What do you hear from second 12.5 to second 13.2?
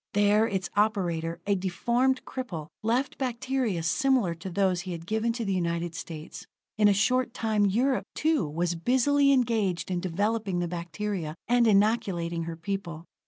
people.